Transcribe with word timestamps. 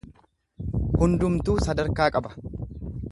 Hundumtuu 1.01 1.57
sadarkaa 1.67 2.11
qaba. 2.17 2.33